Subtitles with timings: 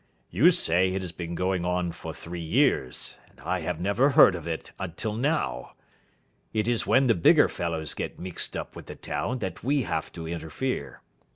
[0.31, 4.33] "You say it has been going on for three years; and I have never heard
[4.33, 5.75] of it till now.
[6.53, 10.11] It is when the bigger fellows get mixed up with the town that we have
[10.13, 11.03] to interfere.